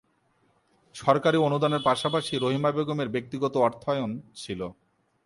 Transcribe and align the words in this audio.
সরকারী 0.95 1.37
অনুদানের 1.37 1.81
পাশাপাশি 1.83 2.33
রহিমা 2.37 2.71
বেগমের 2.71 3.09
ব্যক্তিগত 3.09 3.53
অর্থায়ন 3.57 4.11
ছিল। 4.35 4.61